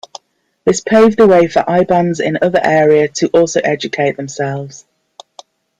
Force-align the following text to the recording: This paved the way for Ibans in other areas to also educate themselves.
This 0.65 0.81
paved 0.81 1.19
the 1.19 1.27
way 1.27 1.45
for 1.45 1.59
Ibans 1.69 2.19
in 2.19 2.39
other 2.41 2.59
areas 2.63 3.11
to 3.19 3.27
also 3.27 3.61
educate 3.63 4.17
themselves. 4.17 4.83